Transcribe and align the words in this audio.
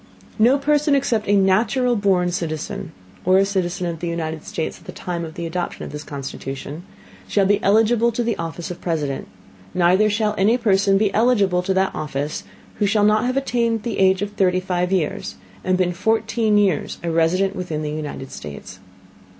No 0.39 0.57
Person 0.57 0.95
except 0.95 1.27
a 1.29 1.35
natural 1.35 1.95
born 1.95 2.31
Citizen, 2.31 2.91
or 3.23 3.37
a 3.37 3.45
Citizen 3.45 3.85
of 3.85 3.99
the 3.99 4.07
United 4.07 4.43
States, 4.45 4.79
at 4.79 4.85
the 4.85 4.91
time 4.91 5.23
of 5.23 5.35
the 5.35 5.45
Adoption 5.45 5.85
of 5.85 5.91
this 5.91 6.03
Constitution, 6.03 6.81
shall 7.27 7.45
be 7.45 7.61
eligible 7.61 8.11
to 8.13 8.23
the 8.23 8.35
Office 8.37 8.71
of 8.71 8.81
President; 8.81 9.27
neither 9.75 10.09
shall 10.09 10.33
any 10.39 10.57
Person 10.57 10.97
be 10.97 11.13
eligible 11.13 11.61
to 11.61 11.73
that 11.75 11.93
Office 11.93 12.43
who 12.79 12.87
shall 12.87 13.03
not 13.03 13.25
have 13.27 13.37
attained 13.37 13.83
to 13.83 13.89
the 13.91 13.99
Age 13.99 14.23
of 14.23 14.31
thirty 14.31 14.59
five 14.59 14.91
Years, 14.91 15.35
and 15.63 15.77
been 15.77 15.93
fourteen 15.93 16.57
Years 16.57 16.97
a 17.03 17.11
Resident 17.11 17.55
within 17.55 17.83
the 17.83 17.91
United 17.91 18.31
States. 18.31 18.79